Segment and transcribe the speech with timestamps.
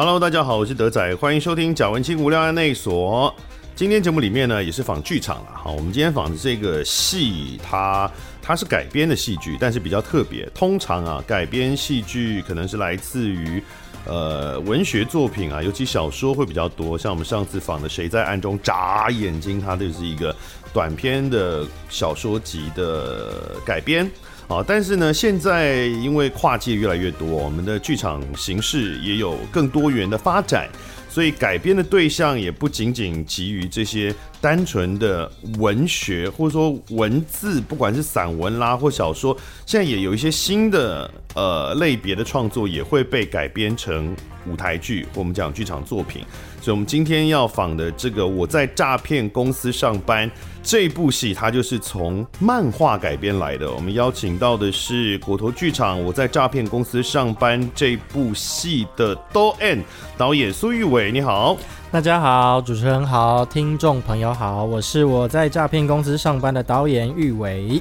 [0.00, 3.34] Hello，大家好，我是德仔，欢迎收听贾文清无料案内所。
[3.74, 5.50] 今天节目里面呢，也是访剧场了。
[5.52, 8.08] 好，我们今天访的这个戏，它
[8.40, 10.48] 它是改编的戏剧，但是比较特别。
[10.54, 13.60] 通常啊，改编戏剧可能是来自于
[14.06, 16.96] 呃文学作品啊，尤其小说会比较多。
[16.96, 20.32] 像我们上次访的《谁在暗中眨眼睛》，它就是一个
[20.72, 24.08] 短篇的小说集的改编。
[24.48, 30.66] 好，但是呢，现在因为跨界越来越多，我们的剧场形式也有更多元的发展，
[31.10, 44.14] 所以改编的对象也不仅仅基于这些单纯的文学或者说文字，不管是散文啦或小说，现在也有一些新的呃类别的创作也会被改编成
[44.46, 46.22] 舞台剧，我们讲剧场作品。
[46.60, 50.28] 所以，我们今天要访的这个《我在诈骗公司上班》
[50.60, 53.72] 这部戏，它就是从漫画改编来的。
[53.72, 59.82] 我们邀请到的是果陀剧场《我在诈骗公司上班》这部戏的导演
[60.16, 61.56] 导演苏玉伟，你好，
[61.90, 67.80] 大家好，主持人好，听众朋友好，我是我在诈骗公司上班的导演玉伟，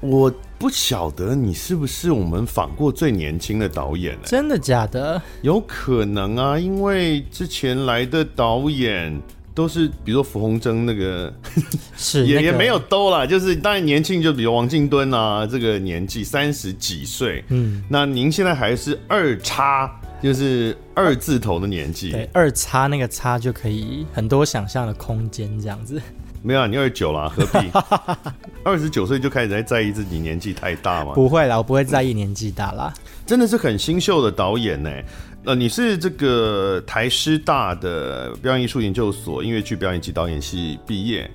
[0.00, 0.32] 我。
[0.60, 4.14] 不晓得你是不是我们访过最年轻的导演？
[4.26, 5.20] 真的假的？
[5.40, 9.18] 有可能啊，因为之前来的导演
[9.54, 11.32] 都是，比如说符宏征那个，
[11.96, 19.90] 是也也没有都啦，就是当然年轻，就比如王静敦啊，这个年纪三十几岁，嗯，那您现在还是二叉，
[20.22, 26.00] 就是二字头的年纪，对，二叉那个叉就可以很多想象的空间这样子。
[26.42, 27.70] 没有啊，你二十九了，何必？
[28.64, 31.12] 二十九岁就开始在在意自己年纪太大吗？
[31.14, 32.92] 不会啦，我不会在意年纪大啦。
[33.26, 34.90] 真的是很新秀的导演呢。
[35.44, 41.30] 呃，你是这个台师大的表演艺术研究所音乐剧表演及导演系毕业，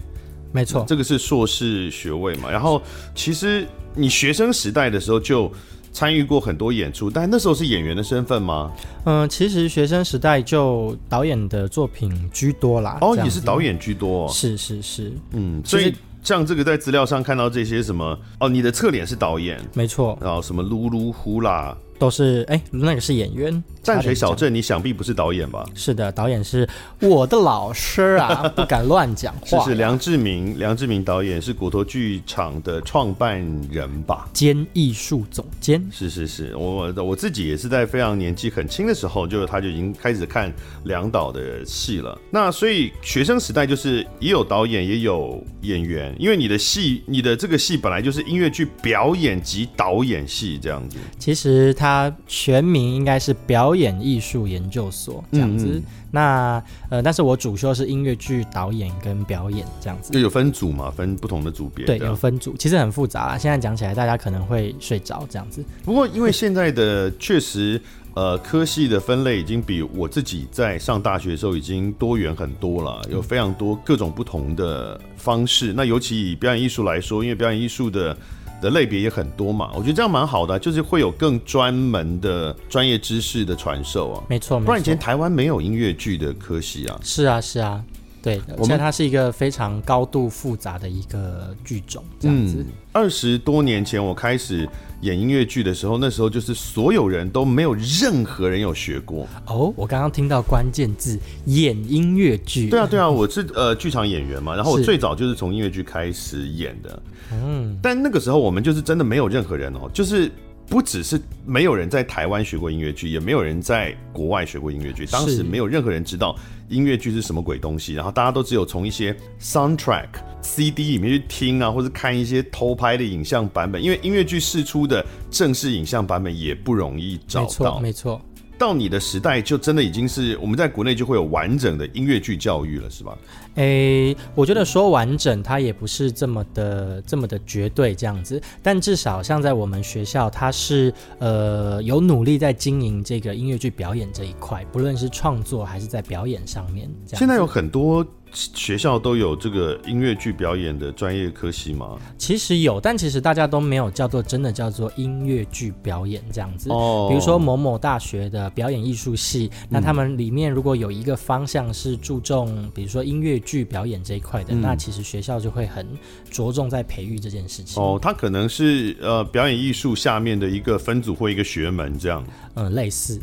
[0.51, 2.51] 没错，这个是硕士学位嘛。
[2.51, 2.81] 然后
[3.15, 5.51] 其实你学生时代的时候就。
[5.95, 8.69] 参与过很多演出，但那时候是演员的身份吗？
[9.05, 12.97] 嗯，其实学生时代就导演的作品居多啦。
[12.99, 14.27] 哦，也是导演居多。
[14.27, 20.17] 是是是，嗯，所以像这个在资料上看到这些什么，哦，你的侧脸是导演，没错。
[20.21, 21.77] 然后什么噜噜呼啦。
[21.97, 23.63] 都是哎、欸，那个是演员。
[23.83, 25.63] 淡水小镇，你想必不是导演吧？
[25.75, 26.67] 是的，导演是
[26.99, 29.63] 我的老师啊， 不敢乱讲话。
[29.63, 33.39] 是是梁志明，梁志明导演是骨头剧场的创办
[33.69, 34.27] 人吧？
[34.33, 35.87] 兼艺术总监。
[35.91, 40.51] 是是是，我我自己也是在非常年纪很轻的时候，就他就已经开始看
[40.85, 42.19] 梁导的戏了。
[42.31, 50.97] 那所以学生时代就是也有导演也有演员，因为你的戏，你的这个戏本来就是音乐剧表演及导演系这样子。
[51.19, 51.84] 其实他。
[51.85, 55.67] 它全名应该是表演艺术研究所这样子。
[55.67, 60.11] 嗯嗯，那呃，但是我主修是音乐剧导演跟表演这样子。
[60.11, 61.85] 就有分组嘛，分不同的组别。
[61.85, 63.37] 对，有分组，其实很复杂啦。
[63.37, 65.63] 现在讲起来，大家可能会睡着这样子。
[65.85, 67.79] 不过，因为现在的确实，
[68.15, 75.71] 呃，科系的分类已经比我自己在上大学的时候已经多元很多了，有非常多各种不同的方式。
[75.71, 78.17] 那尤其以表演艺术来说，因为表演艺术的。
[78.61, 84.23] 的类别也很多嘛，我觉得这样蛮好的，就是会有更专门的专业知识的传授啊。
[84.29, 86.99] 没错，不然以前台湾没有音乐剧的科系啊。
[87.03, 87.83] 是啊，是啊，
[88.21, 92.65] 对，而且它是一个非常高度复杂的一个剧种，这样子。
[92.95, 94.65] 二十多年前我开始
[95.01, 99.27] 演音乐剧的时候，那时候就是所有人都没有任何人有学过。
[99.47, 102.69] 哦，我刚刚听到关键字演音乐剧。
[102.69, 107.03] 对啊，对啊，我是呃剧场演员嘛，然后我最早就是从音乐剧开始演的。
[107.33, 110.31] 嗯，但那个时候我们就是真的没有任何人哦，就是
[110.67, 115.05] 不只是没有人在台湾学过音乐剧，也没有人在国外学过音乐剧。
[115.05, 116.35] 当时没有任何人知道
[116.69, 120.07] 音乐剧是什么鬼东西，然后大家都只有从一些 soundtrack
[120.41, 127.79] CD 里面去听啊，或者看一些偷拍的影像版本，因为音乐剧试出的正式影像版本也不容易找到。
[127.79, 128.21] 没错，没错。
[128.57, 133.17] 到你的时代，就真的已经是我们在国内就会有完整的音乐剧教育了，是吧？
[133.55, 146.89] 诶、欸，我觉得说完整，它也不是这么的这么的绝对这样子，但至少像在我们学校，它是呃有努力在经营这个音乐剧表演这一块，不论是创作还是在表演上面。
[147.13, 148.05] 现在有很多。
[148.35, 151.97] 学校都有这个音乐剧表演的专业科系吗？
[152.17, 156.69] 其实有，但其实大家都没有叫做真的叫做音乐剧表演这样子。
[156.69, 165.87] 哦，比如说某某大学的表演艺术系，那他们里面如果有一个方向是注重，比如说音乐剧表演这一块的，嗯，那其实学校就会很
[166.29, 167.81] 着重在培育这件事情。
[167.81, 172.21] 哦，它可能是呃表演艺术下面的一个分组或一个学门这样。
[172.55, 173.17] 嗯，类似。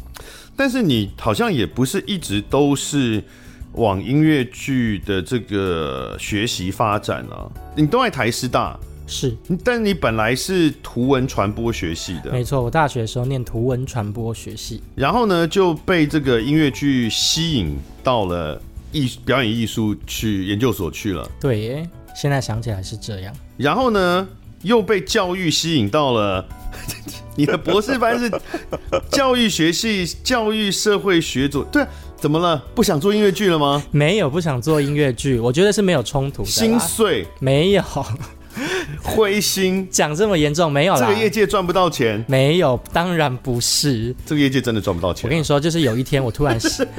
[0.56, 3.22] 但是你好像也不是一直都是。
[3.74, 18.60] 往音乐剧的这个学习发展啊，你都在台师大，是，但你本来是图文传播学系的，没错，我大学的时候念图文传播学系，然后呢就被这个音乐剧吸引到了
[18.92, 21.28] 艺表演艺术去研究所去了。
[21.40, 23.34] 对耶，现在想起来是这样。
[23.56, 24.28] 然后呢
[24.62, 26.44] 又被教育吸引到了，
[27.36, 28.30] 你的博士班是
[29.10, 31.84] 教育学系，教育社会学组，对。
[32.22, 32.56] 怎么了？
[32.72, 33.82] 不想做音乐剧了吗？
[33.90, 35.40] 没有，不想做音乐剧。
[35.40, 36.48] 我觉得是没有冲突的。
[36.48, 37.26] 心碎？
[37.40, 37.82] 没有。
[39.02, 39.88] 灰心？
[39.90, 40.70] 讲这么严重？
[40.70, 41.00] 没有啦。
[41.00, 42.24] 这个业界赚不到钱？
[42.28, 44.14] 没有，当然不是。
[44.24, 45.24] 这个业界真的赚不到钱。
[45.24, 46.56] 我跟你说，就是有一天我突然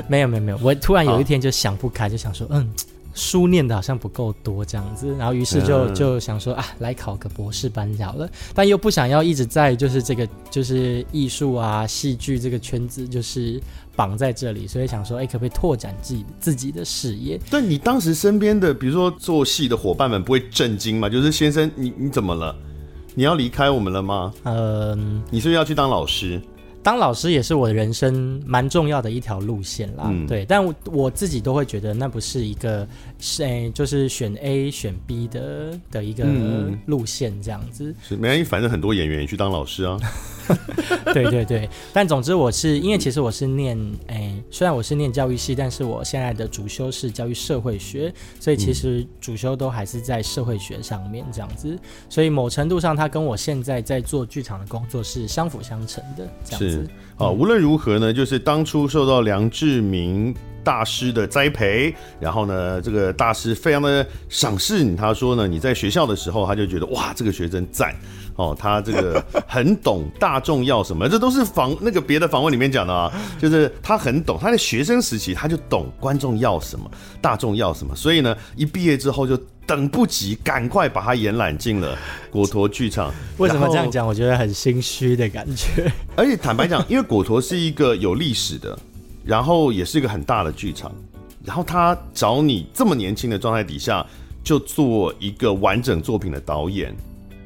[0.10, 2.69] 没有没有没有，我突然有一天就想不开，就想说，嗯。
[3.13, 13.62] 书念的好像不够多这样子，然后于是就就想说啊，来考个博士班好了，但又不想要一直在就是这个就是艺术啊戏剧这个圈子就是
[13.95, 17.39] 绑在这里，所以想说，哎、欸，可不可以拓展自己自己的事业？
[17.50, 21.07] 对，你当时身边的比如说做戏的伙伴们不会震惊吗？
[21.07, 22.56] 就是先生，你你怎么了？
[23.15, 24.33] 你要离开我们了吗？
[24.44, 26.42] 嗯，你是不是要去当老师？
[26.83, 32.85] 当老师也是我的人生蛮重要的一条路线啦，嗯、对，但我我自己都会觉得那不是一个
[33.19, 36.25] 是诶、欸，就是选 A 选 B 的的一个
[36.85, 37.85] 路线这样子。
[37.85, 39.97] 嗯、是没关系，反正很多演员也去当老师啊。
[41.13, 51.77] 对对对，但总之我是因为其实我是念诶、虽然我是念教育系，但是我现在的主修是教育社会学，所以其实主修都还是在社会学上面这样子。
[52.09, 56.69] 所以某程度上，它跟我现在在做剧场的工作是相辅相成的这样子。
[56.69, 67.93] 是好，无论如何呢，就是当初受到梁志明大师的栽培，然后呢，这个大师非常的赏识你，他说呢，你在学校的时候，他就觉得哇，这个学生赞。
[68.35, 76.89] 哦，他这个很懂大众要什么， 这都是访那个别的访问里面讲的啊，就是他很懂，他在学生时期他就懂观众要什么，
[77.21, 79.38] 大众要什么，所以呢，一毕业之后就
[79.68, 81.97] 等不及，赶快把他延揽进了
[82.31, 83.13] 果陀剧场。
[83.38, 84.06] 为什么这样讲？
[84.06, 85.91] 我觉得很心虚的感觉。
[86.15, 88.77] 而且坦白讲，因为果陀是一个有历史的，
[89.24, 90.91] 然后也是一个很大的剧场，
[91.45, 94.06] 然后他找你这么年轻的状态底下，
[94.44, 96.95] 就做一个完整作品的导演。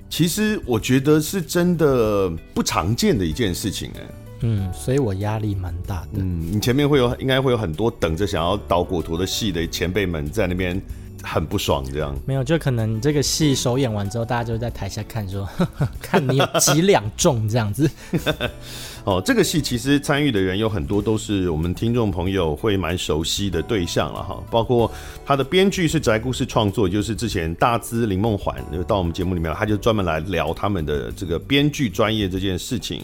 [0.10, 4.02] 其实我觉得是真的不常见的一件事情哎，
[4.42, 6.20] 嗯，所以我压力蛮大的。
[6.20, 10.82] 嗯，你前面会有应该会有很多等着想要导果陀的戏的前辈们在那边
[11.22, 12.16] 很不爽这样。
[12.26, 17.90] 没有，就可能这个戏首演完之后，大家就在台下看说，呵 呵看你有几两重这样子。
[19.08, 24.92] 哦，这个戏其实参与的人有很多都是我们听众朋友会蛮熟悉的对象了哈，包括
[25.26, 33.02] 他的编剧是宅故事创作，就是之前大资林梦环就到我们节目里面，他就专门来聊他们的这个编剧专业这件事情。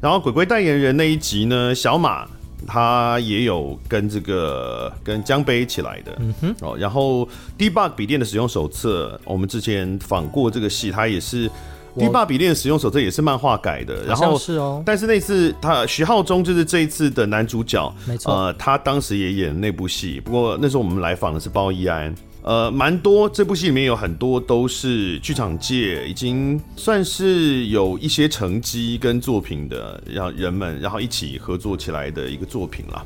[0.00, 2.28] 然后鬼鬼代言人那一集呢，小马
[2.64, 11.48] 他也有跟这个跟江杯一起来的，嗯哼，哦，然后 Debug 笔电的使用手册，我们之前访过这个戏，他也是。
[11.96, 33.04] 《Debug 笔电的使用手册》也是漫画改的，然后是哦，但是那次他徐浩中就是这一次的男主角，没错，呃，他当时也演那部戏，不过那时候我们来访的是包奕安，呃，蛮多这部戏里面有很多都是剧场界已经算是有一些成绩跟作品的，让人们然后一起合作起来的一个作品啦。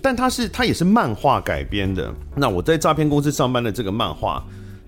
[0.00, 4.42] 但他是他也是漫画改编的，那我在诈骗公司上班的这个漫画，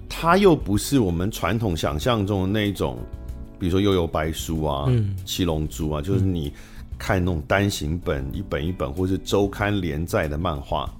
[0.08, 2.98] 他又不是我们传统想象中的那种。
[3.64, 6.52] 比如说《悠游白书》啊，嗯，《七龙珠》啊，就是你
[6.98, 10.92] 看那种单行本一本一本，或是周刊连载的漫画，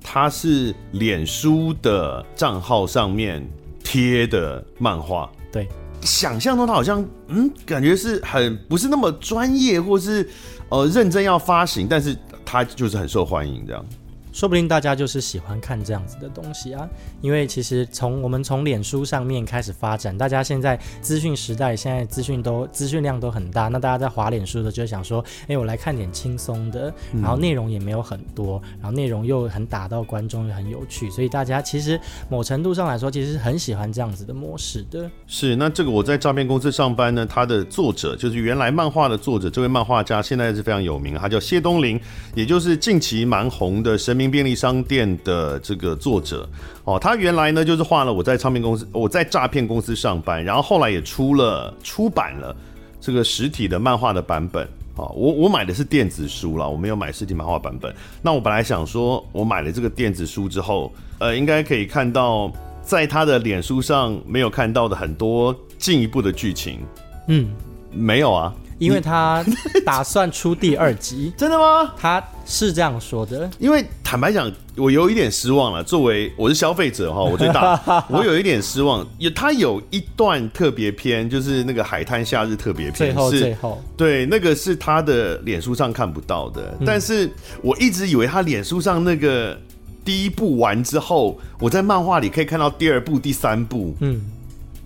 [0.00, 3.46] 它是脸书的账号上面
[3.84, 5.30] 贴的漫画。
[5.52, 5.68] 对，
[6.00, 10.26] 想象中它好像嗯，感觉是很不是那么专业，或是
[10.70, 13.84] 呃认真要发行，但是它就是很受欢迎这样。
[14.32, 16.86] 说不定大家就是喜欢看这样子的东西啊，
[17.26, 35.10] 因为其实从我们从脸书上面开始发展，大家现在资讯时代，现在资讯都资讯量都很大，那大家在滑脸书的就想说，哎，我来看点轻松的，然后内容也没有很多，然后内容又很打到观众，又很有趣，所以大家其实某程度上来说，其实很喜欢这样子的模式的。
[35.26, 42.00] 是，那这个我在诈骗公司上班呢，他的作者就是原来漫画的作者，这位漫画家现在是非常有名，他叫谢东林，
[42.36, 46.48] 也就是近期蛮红的神明便利商店的这个作者
[46.84, 52.54] 哦，他原来呢就是画了我在唱片公司，我在诈骗公司上班，然后后来也出了出版了
[53.00, 54.64] 这个实体的漫画的版本
[54.96, 55.04] 啊。
[55.14, 57.94] 我我买的是电子书啦，我没有买实体漫画版本。
[58.22, 66.80] 那我本来想说，我买了这个电子书之后，呃，应该可以看到在他的脸书上没有看到的很多进一步的剧情。
[67.28, 67.48] 嗯，
[67.90, 68.54] 没有啊。
[68.78, 69.44] 因为他
[69.84, 71.32] 打算出第二集。
[71.38, 71.92] 真的吗？
[71.96, 73.50] 他是这样说的。
[73.58, 75.82] 因为坦白讲，我有一点失望了。
[75.82, 79.06] 作为我是消费者哈，我最大， 我有一点失望。
[79.18, 86.74] 有他有一段特别篇，就是那个海滩夏日特别篇，最后最后对，那个是他的脸书上看不到的。
[86.78, 87.30] 嗯、但是
[87.62, 89.58] 我一直以为他脸书上那个
[90.04, 93.96] 第一部完之后，我在漫画里可以看到第二部、第三部。
[94.00, 94.20] 嗯，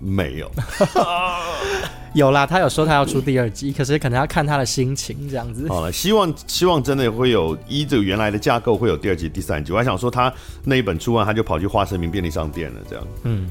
[0.01, 0.51] 没有。
[2.13, 5.69] 有啦，他有说他要出第二季，可是可能要看他的心情这样子。
[5.69, 9.71] 好了，希望希望真的会有依着原来的架构会有第二季、第三季。
[9.71, 10.33] 我还想说他
[10.65, 13.07] 那一本出完，他就跑去华生明便利商店了，这样。
[13.23, 13.49] 嗯，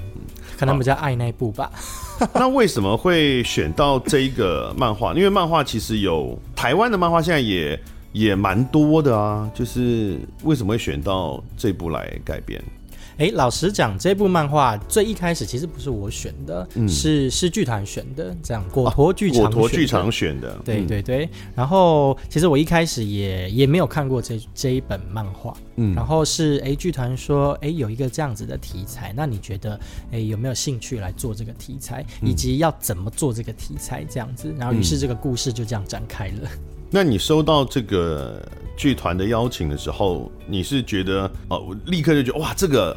[0.59, 1.71] 可能比较爱那一部吧。
[2.35, 5.14] 那为什么会选到这一个漫画？
[5.14, 7.80] 因为漫画其实有台湾的漫画，现在也
[8.12, 9.50] 也蛮多的啊。
[9.54, 12.62] 就是为什么会选到这部来改编？
[13.21, 21.29] 哎，老实讲，这部漫画最一开始其实不是我选的，嗯、是是剧团选的，这样果陀剧场、啊、果陀剧场选的，对对对。
[21.55, 29.79] 然后其实我一开始也也没有看过这这一本漫画，嗯，然后是哎剧团说哎有一个这样子的题材，那你觉得
[30.12, 34.50] 哎有没有兴趣来做这个题材，以及要怎么做这个题材这样子？
[34.59, 36.45] 然后于是这个故事就这样展开了。
[36.45, 36.59] 嗯、
[36.91, 38.41] 那你收到这个
[38.79, 42.97] 剧团的邀请的时候，你是觉得哦，我立刻就觉得哇这个。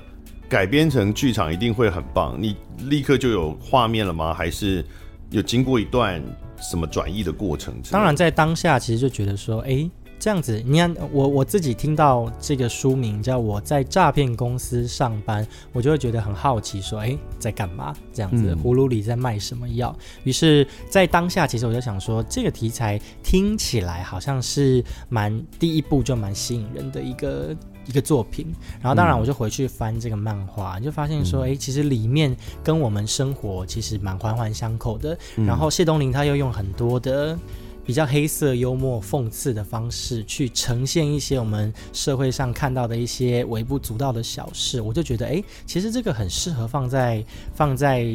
[0.49, 2.55] 改编成剧场一定会很棒，你
[2.89, 4.33] 立刻就有画面了吗？
[4.33, 4.85] 还是
[5.31, 6.21] 有经过一段
[6.61, 7.73] 什么转译的过程？
[7.89, 17.93] 当然，在当下其实就觉得说，哎、欸，这样子，你看我我自己听到这个书名叫《我在诈骗公司上班》，我就会觉得很好奇，说，哎、欸，在干嘛？
[18.13, 19.95] 这样子，葫芦里在卖什么药？
[20.23, 27.55] 于、嗯、是，在当下，其实我就想说，这个题材听起来好像是蛮第一部就蛮吸引人的一个。
[27.85, 28.47] 一个作品，
[28.81, 35.17] 然后当然我就回去翻这个漫画，嗯、就发现说，哎、欸，其实里面跟我们生活其实蛮环环相扣的。
[35.35, 37.37] 嗯、然后谢东林他又用很多的。
[37.85, 47.23] 比较黑色幽默、讽刺的方式去呈现一些我们社会上看到的一些微不足道的小事，我就觉得，哎，其实这个很适合放在
[47.53, 48.05] 放在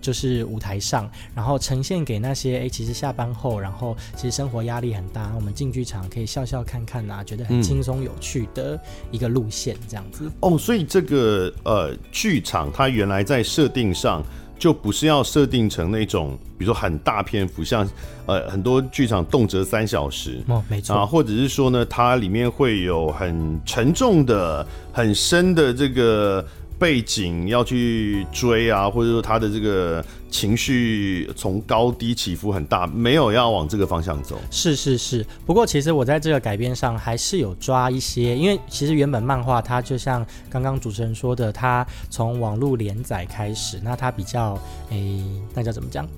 [0.00, 8.80] 就是舞台上，然后呈现给那些哎，其实下班后，然后其实生活压力很大，我们进剧场可以笑笑看看啊，觉得很轻松有趣的
[9.10, 10.30] 一个路线，这样子。
[10.40, 14.24] 哦，所以这个呃剧场它原来在设定上。
[14.58, 17.88] 就不是要设定成那种，比如说很大篇幅，像
[18.26, 26.44] 呃很多剧场动辄三小时哦，没错啊，或者是说呢，它里面会有很沉重的、很深的这个。
[26.78, 34.38] 背景要去追啊，或者说他的这个情绪从高低起伏很大，没有要往这个方向走。
[34.50, 44.52] 是是是，不过其实我在这个改编上还是有抓一些，因为其实原本漫画它就像刚刚主持人说的，它从网络连载开始，那它比较
[44.90, 46.08] 诶、欸，那叫怎么讲？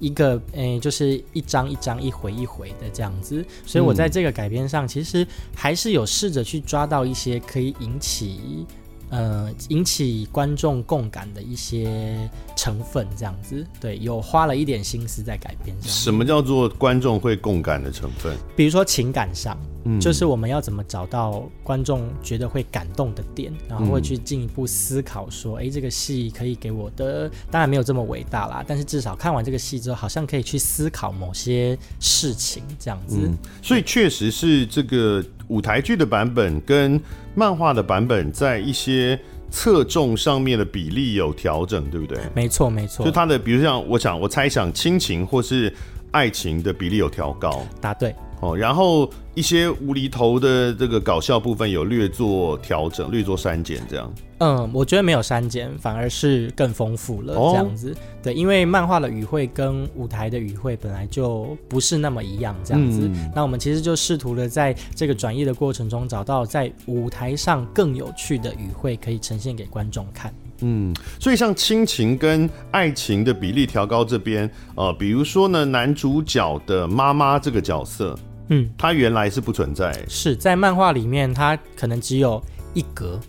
[0.00, 8.64] 一个诶、就是一章一章、一回一回的这样子，所以我在这个改编上其实还是有试着去抓到一些可以引起。
[9.10, 12.16] 呃，引起观众共感的一些
[12.56, 15.90] 成分，这样子，对，有花了一点心思在改编上。
[15.90, 18.36] 什么叫做观众会共感的成分？
[18.54, 33.18] 比如说情感上，嗯，就是我们要怎么找到观众觉得会感动的点，然后会去进一步思考说，哎、嗯，这个戏可以给我的，当然没有这么伟大啦，但是至少看完这个戏之后，好像可以去思考某些事情，这样子。
[33.22, 35.24] 嗯、所以确实是这个。
[35.48, 37.00] 舞台剧的版本跟
[37.34, 39.18] 漫画的版本在一些
[39.50, 42.18] 侧重上面的比例有调整，对不对？
[42.34, 43.02] 没错，没错。
[43.02, 45.74] 就它的，比如像我想，我猜想亲情或是
[46.10, 48.14] 爱情的比例有调高，答对。
[48.40, 54.12] 哦，然后一些无厘头的这个搞笑部分有略做调整，略做删减，这样。
[54.40, 57.90] 嗯，我觉得没有删减，反而是更丰富了，这样子。
[57.90, 63.10] 哦、对，因为漫画的语汇跟舞台的语汇本来就不是那么一样，这样子。
[63.12, 70.32] 嗯、那我们其实就试图了在这个转译的过程中，找到在舞台上更有趣的语汇可以呈现给观众看。
[70.60, 78.16] 嗯，所以像亲情跟爱情的比例调高这边，呃，比如说呢，男主角的妈妈这个角色。
[78.48, 82.42] 嗯，它原来是不存在，是在漫画里面，它可能只有
[82.74, 83.20] 一格，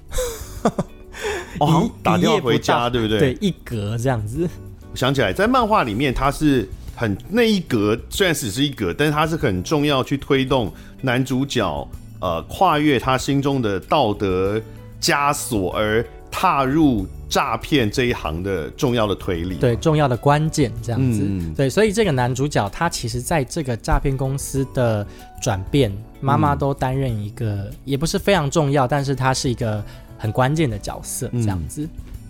[1.59, 3.19] 哦，打电话回家，对不对？
[3.19, 4.49] 对，一格这样子。
[4.91, 11.87] 我想起来，在漫画里面，它是很那一格，虽然只是一格，但是它是很重要，去推动男主角
[12.21, 14.61] 呃跨越他心中的道德
[15.01, 17.07] 枷锁而踏入。
[17.29, 25.05] 诈骗这一行的重要的推理，对，重要的关键这样子，嗯、对，所以这个男主角他其实在这个诈骗公司的
[25.39, 29.85] 转变，妈妈都担任一个，嗯、也不是非常重要，但是他是一个
[30.17, 31.87] 很关键的角色，这样子。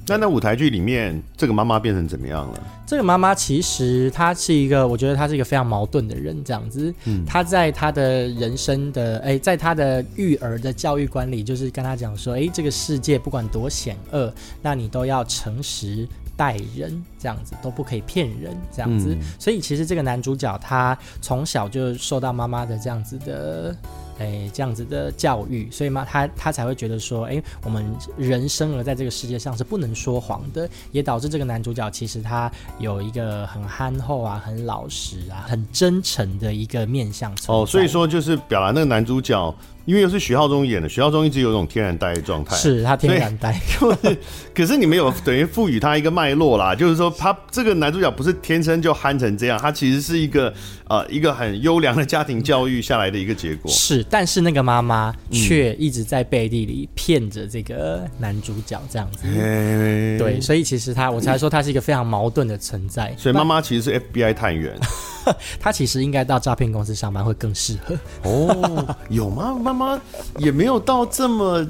[0.09, 2.63] 那那舞台剧里面，这个妈妈变成怎么样了？
[2.87, 6.91] 这个妈妈其实她是一个，我觉得她是一个非常矛盾的人，这样子。
[7.05, 19.13] 嗯，她在她的人生的，哎，在她的育儿的教育观里，就是跟她讲说，哎，这个世界不管多险恶，那你都要诚实待人，这样子都不可以骗人，这样子。
[19.13, 23.75] 嗯，所以其实这个男主角他从小就受到妈妈的这样子的。
[24.19, 27.83] 哎，这样子的教育，所以嘛，他他才会觉得说，哎，我们
[28.17, 37.33] 人生而在这个世界上是不能说谎的，也导致这个男主角其实他有一个很憨厚啊、很老实啊、很真诚的一个面相。
[37.47, 39.55] 哦，所以说就是表达那个男主角。
[39.85, 43.59] 因为又是徐浩中演的，徐浩中一直有一种天然呆的状态，是他天然呆。
[44.53, 50.53] 可是你没有等于赋予他一个脉络啦，就是说他这个男主角不是天生就憨成这样，他其实是一个
[50.89, 53.71] 呃一个很优良的家庭教育下来的一个结果。
[53.71, 59.19] 是，但是那个妈妈却一直在背地里骗着这个男主角这样子。
[59.23, 63.15] 嗯、对，所以其实他我才说他是一个非常矛盾的存在。
[63.17, 64.77] 所以妈妈其实是 FBI 探员。
[65.59, 68.95] 他其实应该到诈骗公司上班会更适合哦。
[69.09, 69.53] 有吗？
[69.53, 70.01] 妈妈
[70.37, 71.63] 也没有到这么，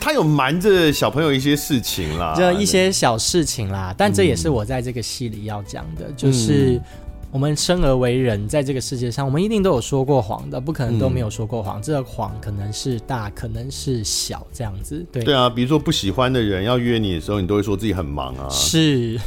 [0.00, 3.92] 他有瞒着小朋友一些事情啦，就一些小事情啦。
[3.98, 6.80] 但这也是我在这个戏里要讲的，嗯、就是
[7.32, 11.80] 我们生而为人，在这个世界上，我们一定都有说过谎的，不可能都没有说过谎。
[11.80, 15.06] 嗯、这个谎可能是大，可能是小，这样子。
[15.12, 18.48] 对对啊，比如说不喜欢的人要约你的时候，你都会说自己很忙啊。
[18.50, 19.20] 是。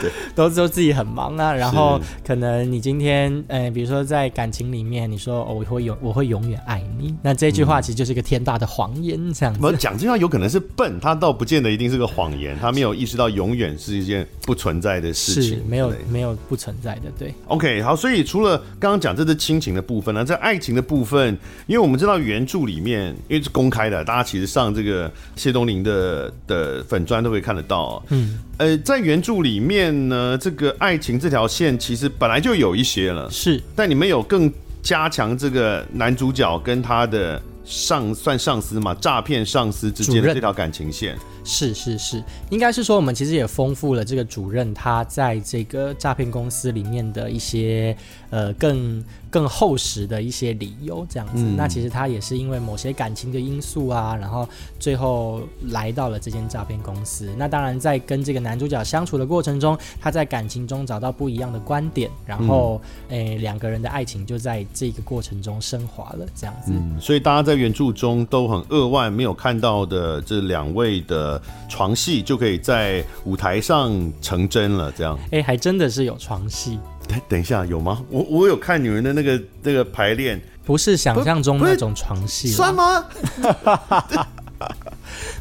[0.00, 9.60] 对，都说自己很忙啊，然后可能你今天，呃，比如说在感情里面，你说、哦、我会永我会永远爱你，那这句话其实就是一个天大的谎言，这样子。
[9.62, 17.32] 我讲这句话有可能是笨，他倒不见得一定是个谎言，他没有意识到永远是一件不存在的事情，没有没有不存在的，对。
[17.46, 21.36] OK，好，所以除了刚刚讲这是亲情的部分呢，在爱情的部分，
[21.66, 28.38] 因为我们知道原著里面因为是公开的，大家其实上这个谢东霖的的粉砖都会看得到，嗯。
[28.58, 29.71] 呃，在原著里面
[30.08, 33.60] 呢，这个爱情这条线其实本来就有一些了，是。
[33.74, 34.52] 但你们有更
[34.82, 41.16] 加强这个男主角跟他的上算上司嘛，诈骗上司之间的这条感情线。
[41.44, 47.96] 是是是，应该是说我们其实也丰富了这个主任他在这个诈骗公司里面的一些
[48.30, 51.42] 呃更更厚实的一些理由，这样子。
[51.42, 57.28] 嗯、那其实他也是因为某些感情的因素啊，然后最后来到了这间诈骗公司。
[57.36, 66.72] 那当然在跟这个男主角相处的过程中，他在感情中找到不一样的观点，然后诶两、嗯、个人的爱情就在这个过程中升华了，这样子。
[66.72, 71.31] 嗯、所以大家在原著中都很扼腕没有看到的这两位的。
[71.68, 75.18] 床戏就可以在舞台上成真了，这样。
[75.26, 76.78] 哎、欸，还真的是有床戏。
[77.08, 78.00] 等等一下，有吗？
[78.08, 83.04] 我我有看你们的那个那个排练，不是想象中那种床戏，算吗？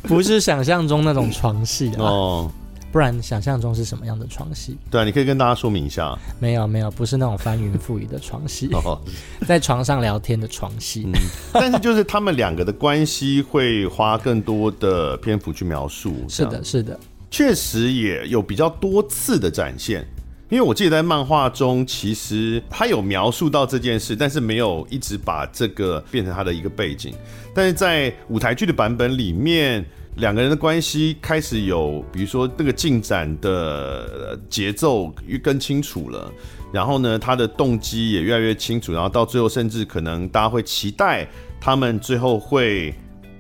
[0.04, 2.52] 不是想象中那种床戏哦。
[2.92, 4.78] 不然想象中是什么样的床戏？
[4.90, 6.18] 对啊，你可以跟大家说明一下。
[6.40, 8.70] 没有没有，不是那种翻云覆雨的床戏，
[9.48, 11.04] 在床上聊天的床戏。
[11.06, 11.14] 嗯，
[11.54, 16.14] 但是就是他们两个的关系会花更多的篇幅去描述。
[16.28, 17.00] 是的，是的，
[17.30, 20.06] 确实也有比较多次的展现。
[20.50, 27.14] 因为我记得在漫画中，其实他有描述到这件事，但是没有一直把这个变成他的一个背景。
[27.56, 29.86] 但是在舞台剧的版本里面。
[30.16, 36.32] 两个人的关系开始有，比如说那个进展的节奏越更清楚了，
[36.72, 41.28] 然后呢，他的动机也越来越清楚，然后到最后，甚至可能大家会期待
[41.60, 42.94] 他们最后会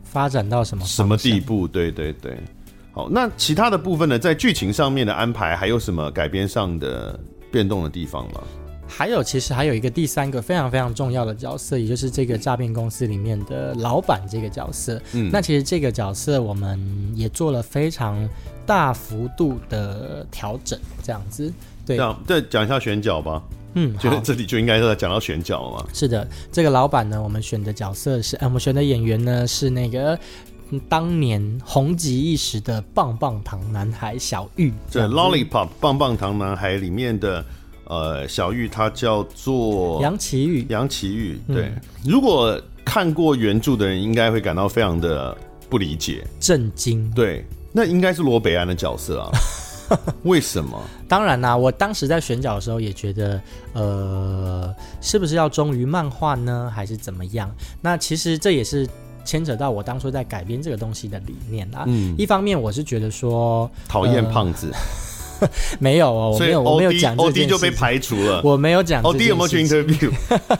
[0.03, 1.67] 发展到什么什么地步？
[1.67, 2.37] 对对对。
[2.93, 7.17] 好，那其他的部分呢，在剧情上面的安排还有什么改编上的
[7.51, 8.41] 变动的地方吗？
[8.93, 15.01] 还有，其实还有一个第三个非常非常重要的角色，也就是这个诈骗公司里面的老板这个角色。
[15.13, 16.77] 嗯，那其实这个角色我们
[17.15, 18.27] 也做了非常
[18.65, 21.51] 大幅度的调整，这样子。
[21.85, 23.41] 对，这样再讲一下选角吧。
[23.75, 25.87] 嗯， 觉得这里就应该是讲到选角了嘛。
[25.93, 30.19] 是的，这个老板呢，我们选的角色是，呃，我们选的演员呢是那个
[30.89, 34.71] 当年红极一时的棒棒糖男孩小玉。
[34.89, 37.43] 这 Lollipop 棒棒糖男孩里面的。
[37.85, 41.39] 呃，小玉他叫做杨奇玉，杨奇玉。
[41.47, 45.37] 对，嗯、如果看过原著的人，应该会感到非常的
[45.69, 47.11] 不理解、震惊。
[47.11, 49.29] 对，那应该是罗北安的角色啊？
[50.23, 50.81] 为什么？
[51.05, 53.41] 当然啦、啊，我当时在选角的时候也觉得，
[53.73, 57.53] 呃，是不是要忠于漫画呢，还是怎么样？
[57.81, 58.87] 那其实这也是
[59.25, 61.83] 牵扯到我当初在改编这个东西的理念啊。
[61.87, 64.71] 嗯，一方面我是觉得说，讨厌胖子。
[65.79, 67.29] 没有哦，我没有， 我没有讲这件事。
[67.29, 68.41] 欧弟就被排除了。
[68.43, 69.01] 我没有讲。
[69.03, 70.11] 欧弟有没有去 interview？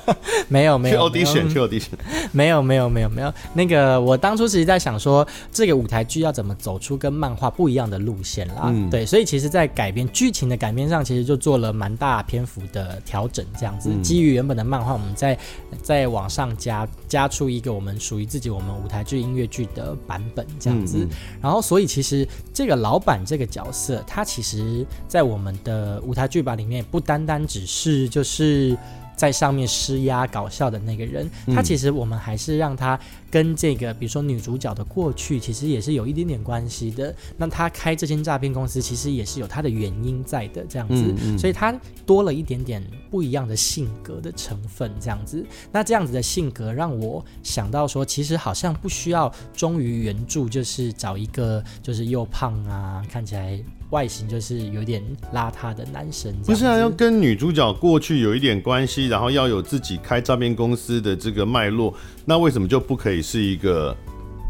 [0.48, 1.10] 没有，没有。
[1.10, 1.90] 去 audition，去 audition。
[2.32, 3.34] 没有，没有，没有，没有。
[3.54, 8.64] 那个，我当初其实在想说，这个舞台剧要怎么走出跟漫画不一样的路线啦。
[8.66, 8.90] 嗯。
[8.90, 13.90] 对，所以其实，在改编剧情的改编上，其实就做了蛮大篇幅的调整，这样子。
[13.92, 15.38] 嗯、基于原本的漫画，我们再
[15.82, 21.08] 再往上加加出一个我们属于自己我们舞台剧音乐剧的版本，这样子。
[21.42, 24.71] 然后，所以其实这个老板这个角色，他其实，
[25.08, 28.78] 在我们的舞台剧吧里面，不单单只是就是。
[29.14, 33.00] 在上面施压搞笑的那个人，他其实我们还是让他
[33.32, 37.16] 跟这个，比如说女主角的过去，其实也是有一点点关系的。
[37.38, 40.96] 那他开这间诈骗公司，其实也是有他的原因在的，这样子。
[40.96, 41.40] 嗯嗯。
[41.40, 41.74] 所以他
[42.06, 45.44] 多了一点点不一样的性格的成分，这样子。
[45.72, 53.58] 那这样子的性格让我想到说，其实好像不需要忠于原著，就是找一个就是又胖啊，看起来。
[53.92, 56.78] 外形就是有点邋遢的男生，不是啊？
[56.78, 63.96] 要跟女主角过去有一点关系，然后要有自己开诈骗公司的这个脉络，那为什么就不可以是一个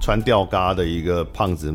[0.02, 1.74] 穿吊嘎的一个胖子？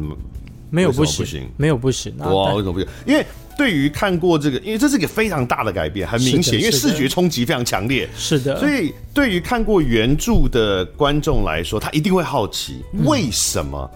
[0.70, 2.12] 没有不行，没有不行。
[2.18, 2.88] 哇，为什么不行？
[3.06, 3.24] 因为
[3.56, 8.08] 对于看过这个，因为这是一个非常大的改变，很明显，因为视觉冲击非常强烈。
[8.16, 13.90] 是的，所以对于看过原著的观众来说，他一定会好奇为什么。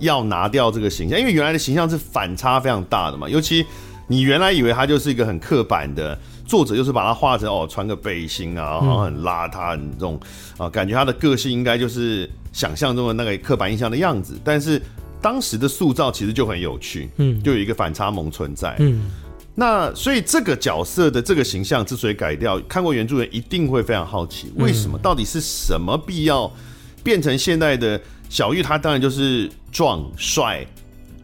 [0.00, 3.28] 要拿掉这个形象，因为原来的形象是反差非常大的嘛。
[3.28, 3.64] 尤其
[4.06, 10.20] 你原来以为他就是一个很刻板的作者，就是把他画成哦，穿个背心啊，然后很邋遢，很这种
[10.58, 14.38] 啊，感觉他的个性应该就是想象中的那个刻板印象的样子。
[14.44, 14.80] 但是
[15.20, 19.10] 当时的塑造其实就很有趣，嗯，就有一个反差萌存在，嗯。
[19.54, 24.98] 那所以这个角色的这个形象之所以改掉，看过原著的人一定会非常好奇，为什么？
[24.98, 26.52] 到底是什么必要
[27.02, 28.00] 变成现在的？
[28.30, 30.66] 小玉他当然就是壮帅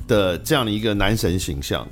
[0.06, 1.84] 的这样的一个男神形象。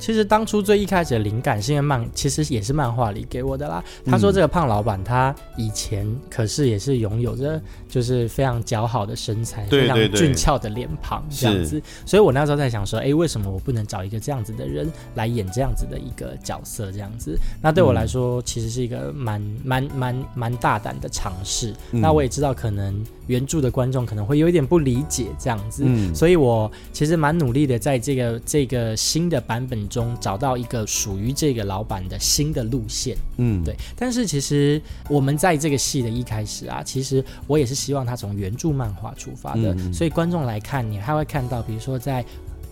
[0.00, 3.84] 其实当初最一开始的灵感是因为漫，其实也是漫画里给我的啦。
[4.06, 11.80] 他说这个胖老板他以前可是也是拥有着就是非常姣好的身材，非常俊俏的脸庞这样子。
[12.06, 16.90] 所以我那时候在想说，哎，为什么我不能找一个这样子的人来演这样子的一个角色？
[16.90, 21.74] 这样子，那对我来说其实是一个蛮蛮蛮蛮大胆的尝试。
[21.90, 33.76] 那我也知道可能原著的观众可能会有一点不理解这样子，所以我其实蛮努力的在这个这个新的版本中找到一个属于这个老板的新的路线，嗯，对。
[33.96, 42.24] 但是其实我们在这个戏的一开始啊，其实我也是希望他从原著漫画出发的，嗯、所以观众来看，你还会看到，比如说在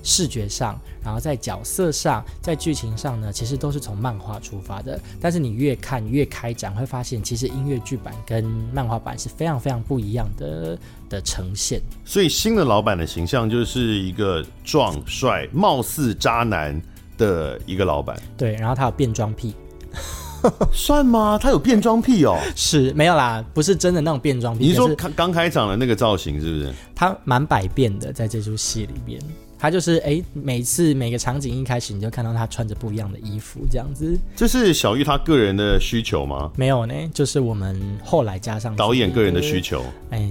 [0.09, 4.99] 视觉上，然后在角色上，在剧情上呢，其实都是从漫画出发的。
[5.21, 8.43] 但是你越看越开展，会发现其实音乐剧版跟
[8.73, 10.79] 漫画版是非常非常不一样的
[11.11, 11.81] 的呈现。
[12.05, 16.81] 所以新的老板的形象就是一个壮帅、貌似渣男。
[17.19, 19.53] 的一个老板，对，然后他有变装癖，
[20.73, 21.37] 算吗？
[21.37, 24.65] 他有变装癖哦， 是没有啦，不是真的那种变装癖。
[24.65, 26.73] 你是说刚开场的那个造型是不是？
[26.95, 29.21] 他蛮百变的，在这出戏里面，
[29.59, 34.19] 他就是哎，每次每个场景一开始你就看到他穿着不一样的衣服，这样子。
[34.37, 36.51] 这是小玉他个人的需求吗？
[36.57, 39.85] 没有呢，就是我们后来加上导演个人的需求。
[40.11, 40.29] 哎。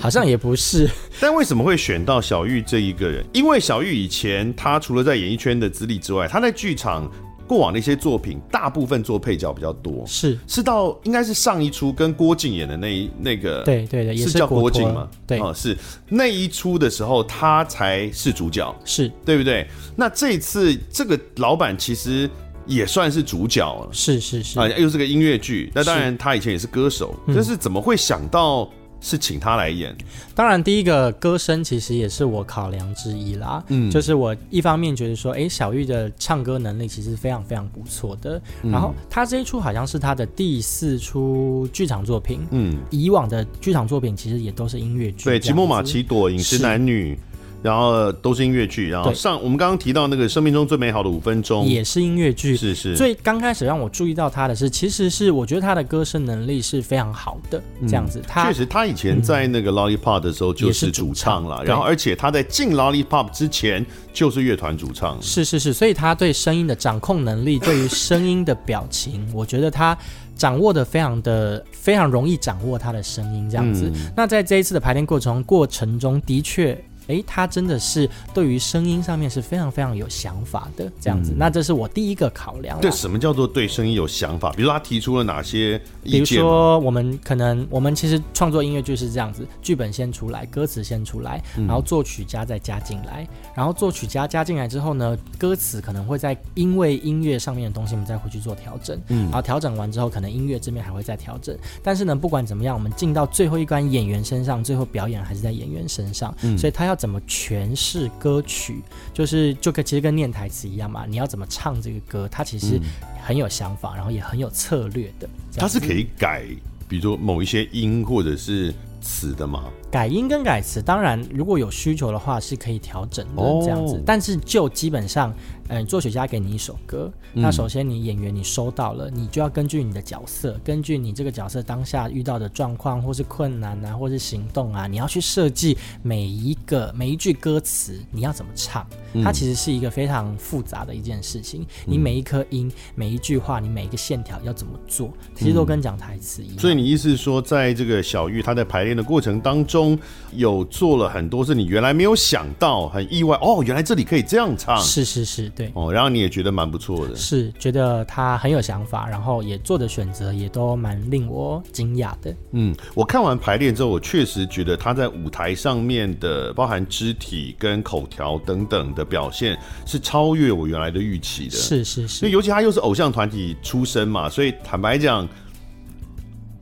[0.00, 3.24] 好像也不是， 但为什么会选到小玉这一个人？
[3.32, 7.10] 因为小玉以前他除了在演艺圈的资历之外，他在剧场
[7.48, 10.04] 过往的一些作品，大部分做配角比较多。
[10.06, 15.08] 是是到应该是上一出跟郭靖演的那一那个，对对对，是叫郭靖吗？
[15.26, 15.76] 对，哦，是
[16.08, 19.66] 那一出的时候，他才是主角，是对不对？
[19.96, 22.28] 那这一次这个老板其实
[22.66, 25.72] 也算是主角了，是是是啊，又是个音乐剧。
[25.74, 28.70] 那当然他以前也是歌手，但是，是怎么会想到？
[29.00, 29.96] 是请他来演，
[30.34, 33.62] 当然第一个歌声其实也是我考量之一啦。
[33.68, 38.40] 嗯，就是我一方面觉得说，哎、欸，小玉的唱歌能力其实非常非常不错的。
[38.62, 42.40] 嗯、然后他这一出好像是他的第四出剧场作品。
[42.50, 45.24] 嗯，以往的剧场作品其实也都是音乐剧。
[45.24, 47.14] 对，《寂寞马奇朵》、《饮食男女》。
[47.62, 52.96] 然后都是音乐剧，然后上我们刚刚提到那个生命中最美好的五分钟也是音乐剧，是是。
[52.96, 58.22] 所以刚开始让我注意到他的是，其实是我觉得他的歌声能力是非常好的，这样子。
[58.26, 65.20] 他确实，他以前在那个 Lollipop 的时候就是主唱了，然后而且他在进 Lollipop 之前就是乐团主唱。
[65.20, 69.98] 是是是，所以他对声音的掌控能力，对于声音的表情， 我觉得他
[70.36, 73.90] 掌握的非常的非常容易掌握他的声音这样子。
[74.16, 76.80] 那在这一次的排练过程过程中的确。
[77.08, 81.32] 哎，他真的是对于声音上面是非常非常有想法的这样子。
[81.32, 82.80] 嗯、那这是我第一个考量。
[82.80, 84.50] 对，什么叫做对声音有想法？
[84.52, 86.24] 比如说他提出了哪些意见？
[86.24, 99.00] 比如说我们可能我们其实创作音乐就是这样子，剧本先出来，歌词先出来，然后作曲家再加进来，然后作曲家加进来之后呢，歌词可能会在因为音乐上面的东西，我们再回去做调整。
[99.08, 101.56] 嗯，然后调整完之后，可能音乐这边还会再调整。
[101.82, 106.34] 但是呢，不管怎么样，我们进到最后一关演员身上，最后表演还是在演员身上。
[106.42, 108.82] 嗯，所以他要怎么诠释歌曲，
[109.14, 111.06] 就是就跟其实跟念台词一样嘛。
[111.06, 112.78] 你要怎么唱这个歌，他其实
[113.24, 115.28] 很有想法，然后也很有策略的。
[115.56, 116.44] 他是可以改，
[116.88, 119.64] 比如说某一些音或者是词的吗？
[119.90, 123.96] 改音跟改词，当然如果有需求的话是可以调整的这样子。
[123.96, 125.34] 哦、但是就基本上。
[125.70, 138.86] 嗯，作曲家给你一首歌，那首先你演员你收到了，你就要根据你的角色，根据你这个角色当下遇到的状况或是困难啊，或是行动啊，你要去设计每一个每一句歌词你要怎么唱，
[139.22, 141.66] 它其实是一个非常复杂的一件事情。
[141.84, 146.58] 你每一颗音、每一句话、你每一个线条要怎么做，其实都跟讲台词一样。
[146.58, 149.96] 所以你意思是说，在这个小玉他在排练的过程当中，
[150.34, 154.76] 有做了很多是你原来没有想到，很意外哦，原来这里可以这样唱。
[154.80, 155.48] 是是是。
[155.50, 162.34] 对哦，然后你也觉得蛮不错的，是觉得他很有想法，然后也做的选择也都蛮令我惊讶的。
[162.52, 171.56] 嗯，我看完排练之后，我确实觉得他在舞台上面的包含肢体跟口条等等的表现是超越我原来的预期的。
[171.56, 175.28] 是是是，因为尤其他又是偶像团体出身嘛，所以坦白讲。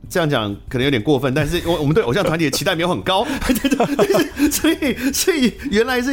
[0.09, 6.11] 这样讲可能有点过分，但是我我们对偶像团体的期待没有很高，对对，所以所以原来是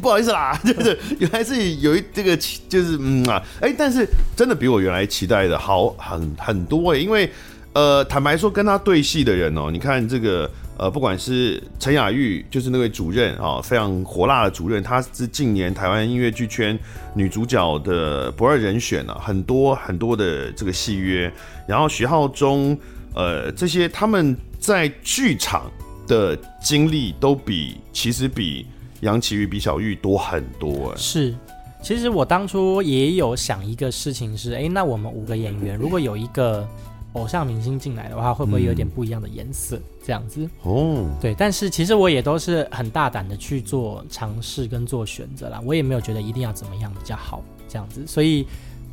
[0.00, 2.36] 不好意思啦，就是原来是有一这个
[2.68, 4.04] 就是嗯啊，哎，但是
[4.34, 7.30] 真的比我原来期待的好很很多哎，因为
[7.72, 16.76] 呃坦白说跟他对戏的人哦，你看这个呃不管是陈雅玉，就是那位主任啊，非常火辣的主任，她是近年台湾音乐剧圈
[17.14, 21.32] 女主角的不二人选啊，很多很多的这个戏约，
[21.68, 22.76] 然后徐浩中。
[23.16, 25.70] 呃，这些他们在剧场
[26.06, 28.66] 的经历都比其实比
[29.00, 30.94] 杨奇玉、比小玉多很多。
[30.96, 31.34] 是，
[31.82, 36.68] 其实我当初也有想一个事情是，哎，那我们五个演员 如果有一个
[37.14, 39.80] 偶像明星进来的话，会不会有点不一样的颜色？
[40.04, 41.34] 这样子哦，对。
[41.34, 48.46] 但是其实我也都是很大胆的去做尝试跟做选择啦，我也没有觉得一定要怎么样比较好这样子，所以。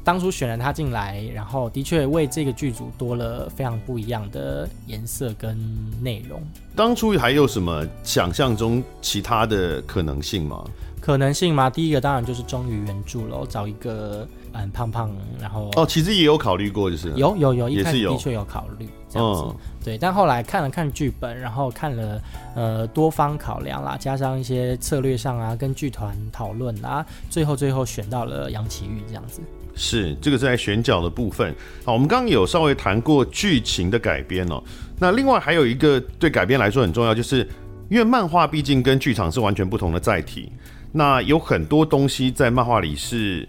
[0.04, 5.58] 当初选了他进来，然后的确为这个剧组多了非常不一样的颜色跟
[6.02, 6.42] 内容。
[6.76, 10.64] 当初还有什么想象中其他的可能性吗？
[11.00, 11.70] 可能性吗？
[11.70, 19.98] 第一个当然就是忠于原著喽，找一个嗯胖胖，然后哦，其实也有考虑过，就是有有有，一开始的确有考虑这样子，嗯、对。
[19.98, 22.22] 但后来看了看剧本，然后看了
[22.56, 29.42] 呃多方考量啦，加上一些策略上啊，跟剧团讨论啊，最后最后选到了杨綺玉这样子。
[29.76, 31.54] 是这个是在选角的部分。
[31.84, 34.64] 好，我们刚刚有稍微谈过剧情的改编哦。
[35.00, 37.48] 那另外还有一个对改编来说很重要，就是
[37.90, 40.52] 因为漫画毕竟跟剧场是完全不同的载体。
[40.92, 43.48] 那有很多东西在漫画里是，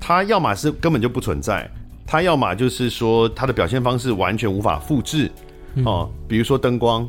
[0.00, 1.70] 它要么是根本就不存在，
[2.06, 5.30] 它要么就是说它的表现方式完全无法复制
[5.84, 6.10] 哦。
[6.26, 7.06] 比如说灯光，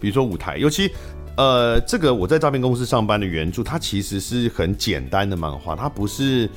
[0.00, 0.90] 比如说舞台，尤其
[1.36, 6.50] 呃，这个我在诈骗公司上班的原著，它其实是很简单的漫画，它不是。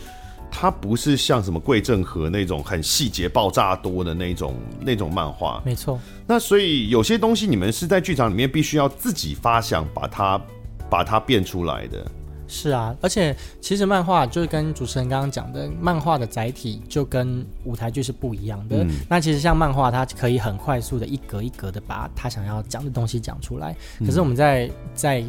[0.57, 5.99] 它不是像什么桂正和那种很细节爆炸多的那种那种漫画，没错。
[6.25, 10.41] 那所以有些东西你们是在剧场里面必须要自己发想，把它
[10.89, 12.09] 把它变出来的。
[12.47, 18.77] 是啊，而且其实漫画就是跟主持人刚刚讲的，漫画的载体就跟舞台剧是不一样的。
[18.77, 23.75] 嗯、那其实像漫画，它可以很快速的一格一格的把他想要讲的东西讲出来。
[23.99, 25.23] 可是我们在在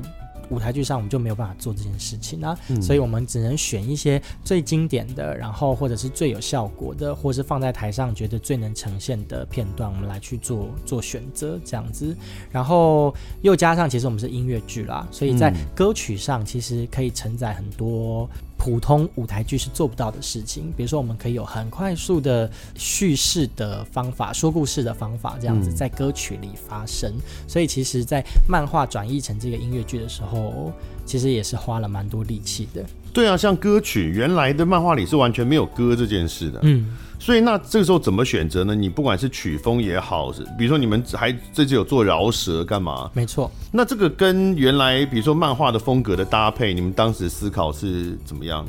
[0.50, 12.16] 舞台剧上我们就没有办法做这件事情啊，嗯、所以我们只能选一些最经典的，然后或者是最有效果的，或是放在台上觉得最能呈现的片段，我们来去做做选择这样子。
[12.50, 18.28] 然后又加上其实我们是音乐剧啦，所以在歌曲上其实可以承载很多。
[18.56, 27.10] 普通舞台剧是做不到的事情，比如说我们可以有很快速的叙事的方法，说故事的方法，这样子在歌曲里发生。
[27.12, 30.72] 嗯、所以其实，在漫画转译成这个音乐剧的时候，
[31.04, 32.84] 其实也是花了蛮多力气的。
[33.12, 36.60] 对啊，像歌曲原来的漫画里是完全没有歌这件事的。
[36.62, 38.74] 嗯，所以那这个时候怎么选择呢？
[38.74, 43.10] 你不管是曲风也好，是比如说你们还这次有做饶舌干嘛？
[43.14, 43.50] 没错。
[43.72, 48.66] 那这个跟原来比如说漫画的风格的搭配，你们当时思考是怎么样？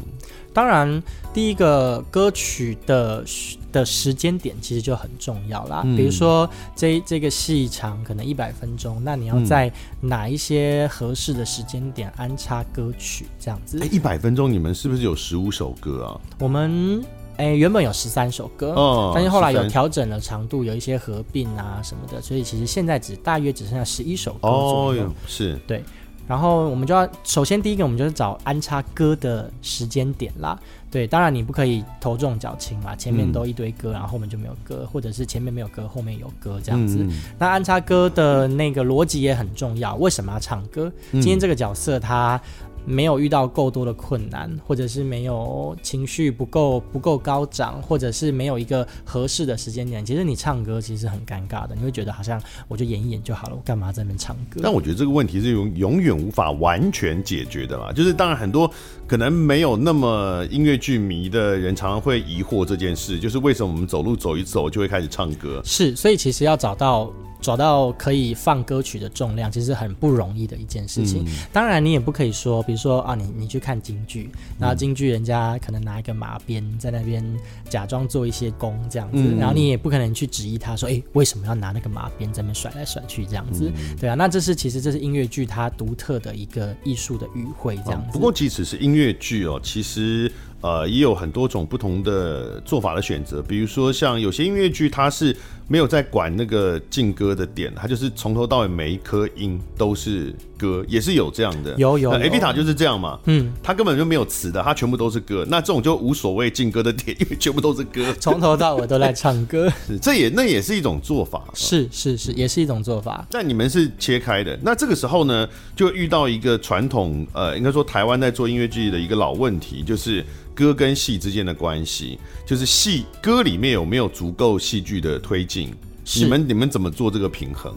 [0.53, 3.23] 当然，第一个歌曲的
[3.71, 5.83] 的时间点其实就很重要啦。
[5.85, 13.27] 嗯、比如说这这个戏长可能一百分钟，那你要在哪一些合适的时间点安插歌曲？
[13.39, 13.77] 这样子。
[13.91, 16.19] 一百分钟，你们是不是有十五首歌啊？
[16.39, 17.03] 我们
[17.37, 25.03] 哎，原本有十三首歌，哦，但是后来有调整了长度，有一些合并啊什么的，所以其实现在只大约只剩下十一首歌左右。
[25.03, 25.83] 哦，是，对。
[26.27, 30.59] 然后我们就要首先第一个，我们就是找安插歌的时间点啦。
[30.91, 36.97] 对，当然你不可以头重脚轻嘛，前面都一堆歌，然后后面就没有歌，或者是前面没有歌，后面有歌这样子。
[36.99, 40.91] 嗯、那安插歌的那个逻辑也很重要，为什么要唱歌？
[41.11, 42.41] 今天这个角色他。
[42.89, 54.61] 没有遇到够多的困难，或者是没有情绪不够不够高涨，或者是没有一个合适的时间点，其实你唱歌其实很尴尬的，你会觉得好像我就演一演就好了，我干嘛在那边唱歌？
[54.63, 58.71] 但我觉得这个问题是永永远无法完全解决的嘛，就是当然很多
[59.05, 65.61] 可能没有那么音乐剧迷的人常常会疑惑这件事，就是为什么我们走路走一走就会开始唱歌？
[65.65, 67.11] 是，所以其实要找到。
[67.47, 71.23] 找到可以放歌曲的重量，其实很不容易的一件事情。
[71.25, 74.29] 嗯、当然，你也不可以说，比如说啊，你你去看京剧，
[74.59, 77.23] 然后京剧人家可能拿一个马鞭在那边
[77.69, 83.71] 假装做一些功这样子，嗯、然后你也不可能去质疑他说，哎，为什么要拿那个马鞭在那边甩来甩去这样子？
[83.73, 88.11] 嗯、对啊，那这是其实这是音乐剧它独特的一个艺术的语汇这样子。
[88.11, 90.29] 不过，即使是音乐剧哦，其实。
[90.67, 95.33] 呃，也有很多种不同的做法的选择，比如说像有些音乐剧，它是
[95.69, 101.73] 没有在管那个进歌的点，它就是从头到尾每一颗音都是歌，也是有这样的。
[101.77, 113.25] 有有，有，A B 塔就是这样嘛，嗯，它根本就没有词的，它全部都是歌，那这种就无所谓进歌的点，因为全部都是歌，从头到尾都在唱歌， 是，这也那也是一种做法，是是是，也是一种做法。
[113.31, 120.25] 但你们是切开的，那这个时候呢，就遇到一个传统，呃，应该说台湾在做音乐剧的一个老问题，就是。
[120.57, 125.71] 歌跟戏之间的关系，就是戏歌里面有没有足够戏剧的推进？
[126.15, 127.71] 你们你们怎么做这个平衡？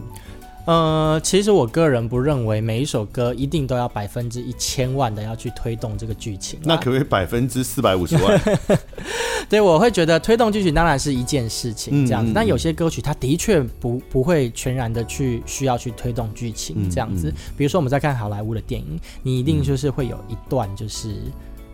[0.67, 6.59] 呃，其实我个人不认为每一首歌一定都要百分之一千万的要去推动这个剧情。
[6.63, 8.41] 那可不可以百分之四百五十万？
[9.49, 12.31] 对，我会觉得推动剧情当然是一件事情，这样子。
[12.31, 17.31] 嗯嗯，但有些歌曲它的确不不会全然的去需要去推动剧情，这样子。
[17.57, 21.17] 比如说我们在看好莱坞的电影，你一定就是会有一段就是。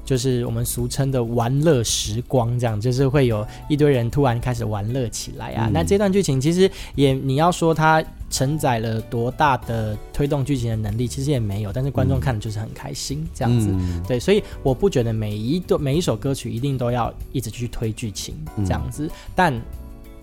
[0.06, 5.66] 就是我们俗称的玩乐时光，这样就是会有一堆人突然开始玩乐起来啊。
[5.66, 11.72] 嗯、那这段剧情其实也，你要说它承载了多大的推动剧情的能力，其实也没有。
[11.72, 13.68] 但是观众看的就是很开心，这样子。
[13.72, 19.60] 嗯、对，所以我不觉得每一段每一首歌曲一定都要一直去推剧情这样子，嗯、但。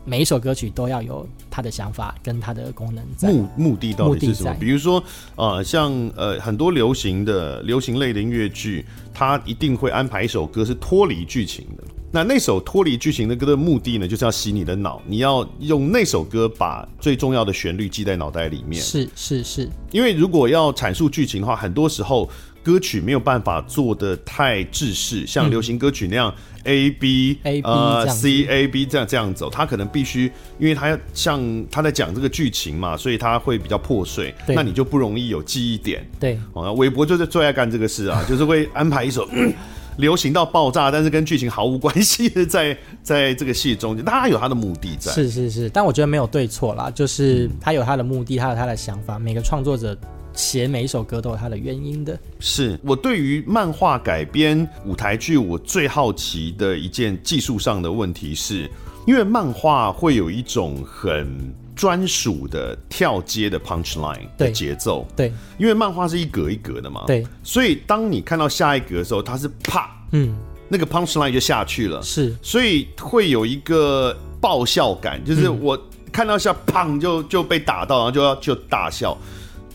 [0.05, 3.31] 每一首歌曲都要有它的想法跟它的功能在。
[3.31, 4.53] 目目的到底是什么？
[4.59, 5.03] 比如说，
[5.35, 11.83] 呃，像呃很多流行的流行类的音乐剧，它一定会安排一首歌是脱离剧情的。
[12.11, 18.81] 那那首脱离剧情的歌的目的呢，就是要洗你的脑，你要用那首歌把最重要的旋律记在脑袋里面。
[18.81, 22.29] 是是是，因为如果要阐述剧情的话，很多时候。
[22.63, 36.05] 歌曲没有办法做的太制式，像流行歌曲那样、嗯、A B A B 呃 C A B 这样这样走，他可能必须，因为他要像他在讲这个剧情嘛，所以他会比较破碎，那你就不容易有记忆点。
[36.19, 39.53] 对，哦，韦伯就是最爱干这个事啊，就是会安排一首、嗯、
[39.97, 45.11] 流行到爆炸，但是跟剧情毫无关系的在在这个戏中间，他有他的目的在。
[45.11, 49.97] 是是是，但我觉得没有对错啦，就是他有他的目的，他有他的想法，每个创作者。
[50.33, 52.17] 写每一首歌都有它的原因的。
[52.39, 58.69] 是我对于漫画改编舞台剧，我最好奇的一件技术上的问题是，
[59.05, 70.35] 因为漫画会有一种很专属的跳接的 punch line 的节奏，对，对，因为漫画是一格一格的嘛，对，所以当你看到下一格的时候，它是啪，嗯，
[70.69, 75.79] 那个 punch line 就下去了，是，所以会有一个爆笑感，就是我
[76.11, 79.17] 看到下砰就就被打到，然后就要就大笑。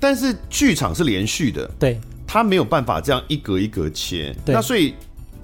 [0.00, 4.94] 但是剧场是连续的，对，它没有办法这样一格一格切，对那所以，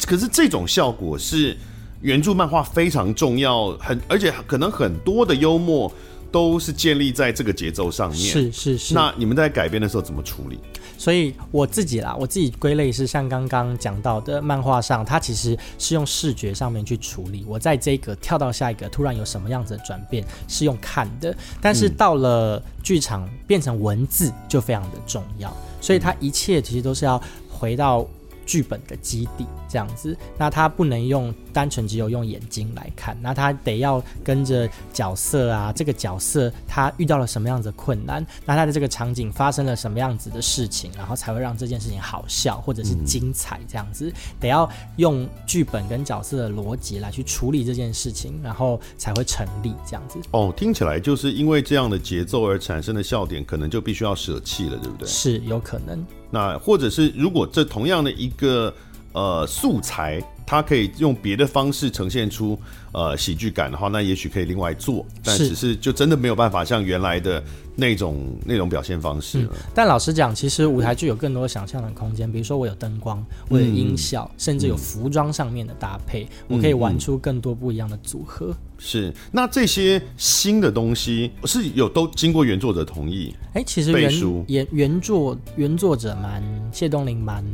[0.07, 1.57] 可是这种效果是
[2.01, 5.93] 原著漫画非常重要，很而且可能很多的幽默
[6.31, 8.95] 都是建立在这个节奏上面，是是是。
[8.95, 10.59] 那你们在改编的时候怎么处理？
[10.97, 17.45] 所以我自己啦，我自己归类是像刚刚讲到的，漫画上它其实是用视觉上面去处理。
[17.47, 25.55] 我在这一格跳到下一个，突然有什么样子的转变是用看的，但是到了剧场变成文字就非常的重要。
[25.81, 28.07] 所以它一切其实都是要回到
[28.47, 30.17] 剧本的基底这样子。
[30.39, 50.19] 那它不能用单纯只有用眼睛来看，那他得要跟着角色啊，这个角色他遇到了什么样子的困难，那他的这个场景发生了什么样子的事情，然后才会让这件事情好笑或者是精彩这样子，嗯、得要用剧本跟角色的逻辑来去处理这件事情，然后才会成立这样子。
[50.33, 55.07] 哦，听起来就是因为这样的节奏而产生的笑点，可能就必须要舍弃了，对不对？
[55.07, 56.05] 是有可能。
[56.31, 58.75] 那或者是如果这同样的一个
[59.13, 60.21] 呃素材。
[60.47, 62.59] 它可以用别的方式呈现出
[62.93, 67.43] 呃喜剧感的话，那也许可以另外做，但只是就真的没有办法像原来的
[67.75, 69.49] 那种那种表现方式了。
[69.53, 78.55] 嗯，但老实讲，其实舞台剧有更多想象的空间，比如说我有灯光，我有音效，嗯，甚至有服装上面的搭配，嗯，我可以玩出更多不一样的组合。
[78.79, 83.35] 是，那这些新的东西是有都经过原作者同意？
[83.55, 84.13] 哎，欸，其实原
[84.47, 86.43] 原原作原作者蛮
[86.73, 87.45] 谢东林蛮。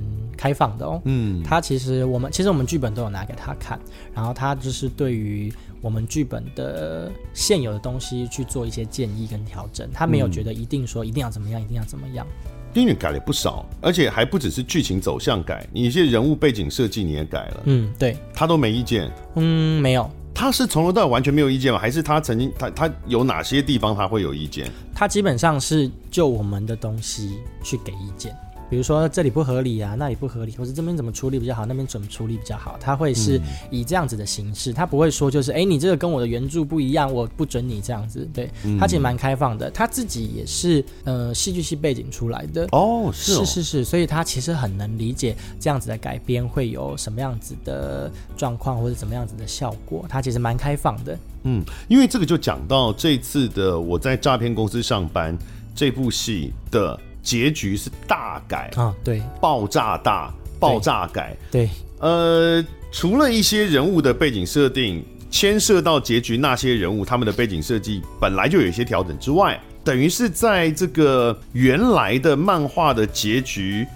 [0.40, 3.78] 开放的哦，嗯，他其实我们其实我们剧本都有拿给他看，
[4.14, 12.26] 然后他就是对于我们剧本的现有的东西去做一些建议跟调整，他没有觉得一定说一定要怎么样，一定要怎么样。
[12.72, 21.78] 因为改了不少，而且还不只是剧情走向改，你一些人物背景设计你也改了，嗯，对，他都没意见，嗯，没有，他是从头到尾完全没有意见吗？
[21.78, 24.70] 还是他曾经他他有哪些地方他会有意见？
[24.94, 28.34] 他基本上是就我们的东西去给意见。
[28.70, 38.26] 比如说这里不合理啊，那里不合理，或者这边怎么处理比较好，那边怎么处理比较好，他会是以这样子的形式，他不会说就是哎，你这个跟我的原著不一样，我不准你这样子。
[38.32, 38.48] 对，
[38.78, 51.18] 他其实蛮开放的，他自己也是呃戏剧系背景出来的哦，是哦，是是是，所以他其实很能理解这样子的改编会有什么样子的状况或者怎么样子的效果，他其实蛮开放的。
[51.42, 55.36] 嗯，因为这个就讲到这次的我在诈骗公司上班
[55.74, 56.96] 这部戏的。
[57.22, 73.86] 结局是大改啊，对，爆炸大，爆炸改，对，对呃，除了一些人物的背景设定牵涉到结局，那些人物他们的背景设计本来就有一些调整之外，等于是在这个原来的漫画的结局，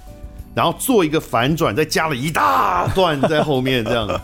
[0.54, 4.20] 然后做一个反转，再加了一大段在后面这样。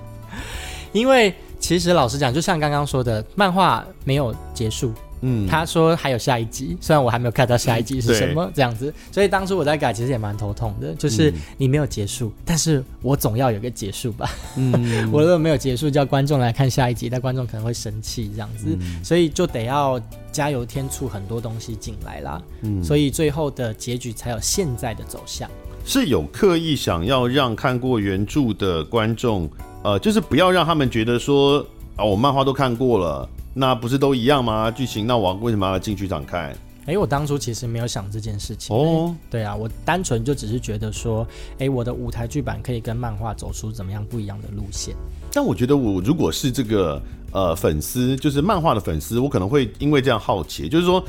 [0.92, 4.92] 因为其实老实讲，就像刚刚说的，漫画没有结束。
[5.26, 10.94] 嗯，他说还有下一集，虽然我还没有看到下一集是什么这样子，所以当初我在改，其实也蛮头痛的。
[10.96, 14.30] 就是你没有结束，但是我总要有个结束吧。
[14.56, 14.72] 嗯，
[15.10, 19.98] 我如果没有结束，叫观众来看下一集，那观众可能会生气这样子，所以就得要
[20.30, 22.42] 加油添醋很多东西进来啦。
[22.60, 25.50] 嗯，所以最后的结局才有现在的走向。
[25.86, 29.50] 是有刻意想要让看过原著的观众，
[29.82, 31.64] 呃，就是不要让他们觉得说
[31.96, 33.28] 啊，我漫画都看过了。
[33.54, 34.70] 那不是都一样吗？
[34.70, 36.54] 剧情，那我为什么要进剧场看？
[36.86, 38.76] 哎、欸，我当初其实没有想这件事情。
[38.76, 44.94] 哦，对啊，我单纯就只是觉得说，哎、欸，我的舞台剧版可以跟漫画走出怎么样不一样的路线。
[45.32, 47.00] 但我觉得，我如果是这个
[47.32, 51.02] 呃粉丝，就是漫画的粉丝，我可能会因为这样好奇，就是说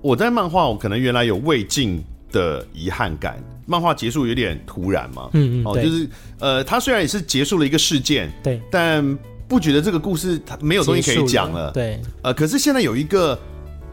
[0.00, 5.30] 我在漫画，我可能原来有未尽的遗憾感，漫画结束有点突然嘛。
[5.34, 6.08] 嗯嗯，哦，就是
[6.40, 9.16] 呃，它虽然也是结束了一个事件，对，但。
[9.52, 13.38] 不觉得这个故事它没有东西可以讲了，对，呃，可是现在有一个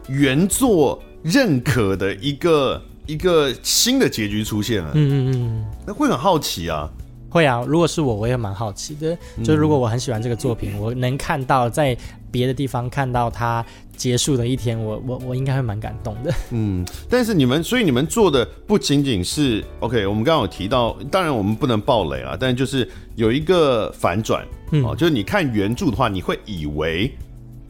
[0.07, 6.89] 原作认可的一个一个新的结局出现了，嗯嗯嗯，那会很好奇啊，
[7.29, 11.97] 会啊，如果是我，我也蛮好奇的，就是如果我很喜欢这个作品，嗯、我能看到在
[12.31, 13.65] 别的地方看到它
[13.99, 24.47] 结束的一天，我我我应该会蛮感动的， 嗯，但是你们，所以你们做的不仅仅是 OK，我们刚刚有提到，当然我们不能爆雷啊，但就是有一个反转。
[24.71, 27.11] 嗯、哦，就是你看原著的话，你会以为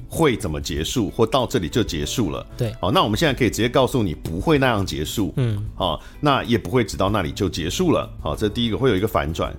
[0.08, 2.46] 会怎么结束，或到这里就结束了。
[2.58, 5.34] 对，好、哦，那我们现在可以直接告诉你，不会那样结束。
[5.38, 8.08] 嗯，好、哦，那也不会直到那里就结束了。
[8.22, 9.52] 好、哦，这第一个会有一个反转。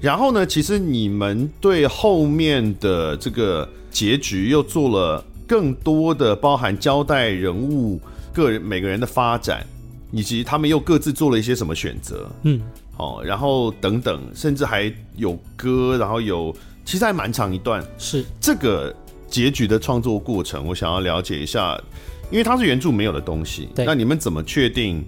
[0.00, 7.98] 然后呢，其实你们对后面的这个结局又做了更多的包含交代人物
[8.32, 9.66] 个人每个人的发展，
[10.12, 12.30] 以及他们又各自做了一些什么选择。
[12.42, 12.60] 嗯，
[12.96, 16.54] 好、哦，然后等等，甚至还有歌，然后有。
[16.84, 18.96] 其实还蛮长一段，是这个
[19.28, 21.78] 结局的创作过程，我想要了解一下，
[22.30, 23.68] 因为它是原著没有的东西。
[23.74, 25.04] 对，那你们怎么确定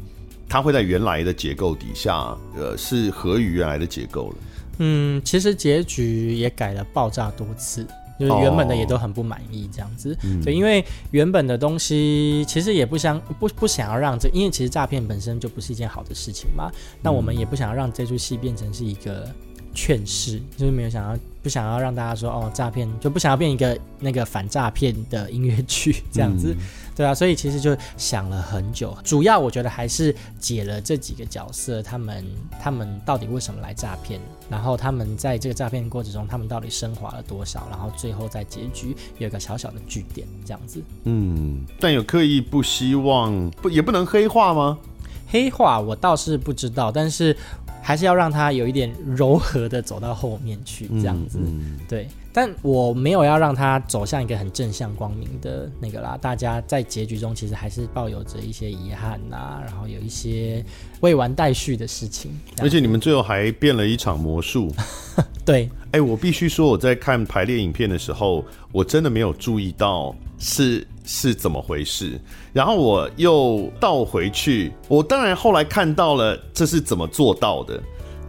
[0.46, 4.36] 它会在原来的结构底下，呃，是合于原来的结构了？
[4.80, 7.86] 嗯，其实结局也改了爆炸多次，
[8.20, 10.16] 就是原本的也都很不满意这样子。
[10.44, 16.70] 对、哦，因为原本的东西其实也不想不不想要让这，因为其实诈骗本身就不是一件好的事情嘛。
[17.02, 19.26] 那我们也不想要让这出戏变成是一个。
[19.72, 26.52] 劝世，就是没有想要不想要让大家说哦诈骗，就不想要变一个那个反诈骗的音乐剧这样子。
[26.58, 26.58] 嗯
[27.00, 32.22] 对啊，所以其实就想了很久，主要我觉得还是解了这几个角色，他们
[32.60, 34.20] 他们到底为什么来诈骗，
[34.50, 40.82] 然后他们在这个诈骗过程中，他们到底升华了多少，然后最后在结局有一个小小的据点，这样子。
[41.04, 44.78] 嗯，但有刻意不希望不也不能黑化吗？
[45.26, 47.34] 黑化我倒是不知道，但是
[47.80, 52.06] 还是要让他有一点柔和的走到后面去，这样子，嗯嗯、对。
[52.32, 60.64] 但我没有要让他走向一个很正向光明的那个啦，大家在结局中其实还是抱有着一些遗憾呐、啊，然后有一些
[61.00, 62.30] 未完待续的事情。
[62.62, 64.72] 而且你们最后还变了一场魔术。
[65.44, 72.20] 对，哎、欸，我必须说我在看排列影片的时候，我真的没有注意到是是怎么回事，
[72.52, 77.82] 然后我又倒回去，我当然后来看到了这是怎么做到的，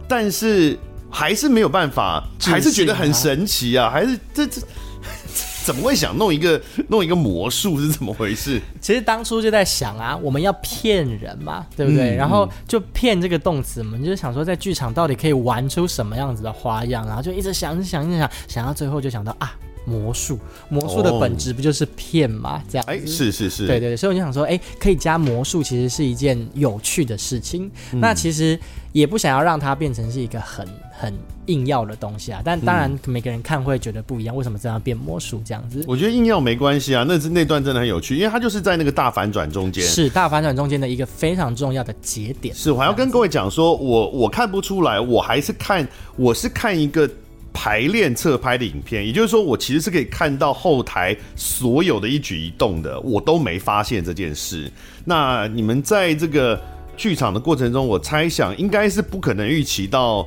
[0.08, 0.76] 但是。
[1.12, 3.90] 还是没有办法，还是觉得很神奇啊！
[3.90, 4.60] 还是这这
[5.62, 8.60] 怎么会想弄一个弄一个魔术是怎么回事？
[8.80, 12.14] 其实当初就在想啊，我们要骗人嘛，对不对？
[12.14, 19.52] 嗯、然后就骗这个动词，我们就是想说在剧场到底可以玩出什么样子的花样，然后就一直想，一想，一直想，想到最后就想到啊。
[19.84, 20.38] 魔术，
[20.68, 22.62] 魔术的本质不就是骗吗？
[22.64, 27.68] 哦、这样，哎，是是是，对对对，所以我就想说，哎，可以加魔术，其实是一件有趣的事情。
[27.92, 28.56] 嗯、那其实
[28.92, 30.64] 也不想要让它变成是一个很
[31.02, 31.12] 很
[31.46, 32.40] 硬要的东西啊。
[32.44, 35.84] 但当然，每个人看会觉得不一样，为什么这样变魔术这样子？
[35.88, 42.54] 我觉得硬要没关系啊，那那段真的很有趣，因为它就是在那个大反转中间，是大反转中间的一个非常重要的节点。
[42.54, 45.86] 是，我还要跟各位讲说，我我看不出来，我还是看，
[46.16, 47.10] 我是看一个。
[47.54, 54.72] 排练侧拍的影片，也就是说，我其实是可以看到后台所有的一举一动的，我都没发现这件事。
[55.04, 56.58] 那你们在这个
[56.96, 60.26] 剧场的过程中，我猜想应该是不可能预期到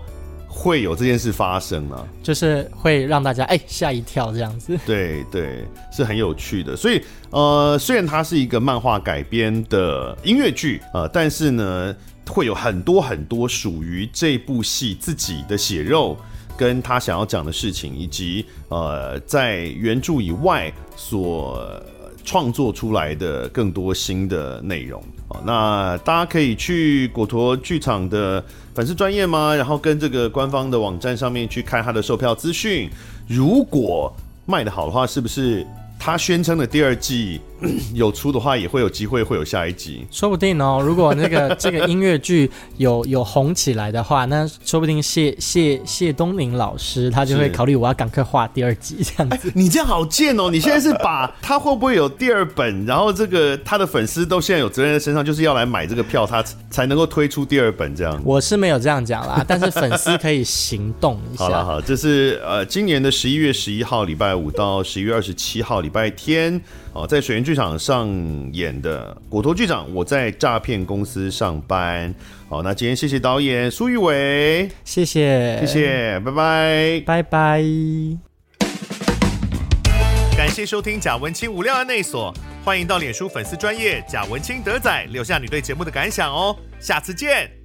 [0.57, 4.79] 会有这件事发生了，就是会让大家哎吓一跳这样子。
[4.87, 6.77] 对对，是很有趣的。
[6.77, 11.93] 所以呃，虽然它是一个漫画改编的音乐剧，呃，但是呢，
[12.29, 16.17] 会有很多很多属于这部戏自己的血肉。
[16.57, 21.69] 跟他想要讲的事情，以及呃，在原著以外所
[22.23, 25.03] 创作出来的更多新的内容
[25.43, 29.53] 那大家可以去果陀剧场的粉丝专业吗？
[29.55, 32.89] 然后跟这个官方的网站上面去看他的售票资讯。
[33.27, 34.13] 如果
[34.45, 35.65] 卖得好的话，是不是？
[35.97, 37.41] 他宣称的第二季
[37.93, 40.81] 有出的话，也会有机会会有下一集，说不定哦。
[40.85, 49.51] 如果那个这个音乐剧有有红起来的话，那说不定谢谢谢东宁老师他就会考虑我要赶快画第二集这样子。
[49.55, 50.49] 你这样好贱哦！
[50.51, 58.21] 你现在是把他会不会有第二本，然后这个他的粉丝都现在有责任在身上，就是要来买这个票，他才能够推出第二本这样。
[58.23, 61.43] 我是没有这样讲啦，但是粉丝可以行动一下。
[61.45, 66.61] 好了好，这是呃今年的十一月十一号礼拜五到十一月二十七号礼拜天
[66.95, 68.09] 哦，在水源剧场上
[68.53, 72.15] 演的果头剧场，我在诈骗公司上班。
[72.47, 77.63] 好，那今天谢谢导演苏玉伟，谢谢谢谢，拜拜拜拜。
[80.37, 82.33] 感谢收听贾文清无料案内所，
[82.63, 87.64] 欢迎到脸书粉丝专业贾文清德仔留下你对节目的感想哦，下次见。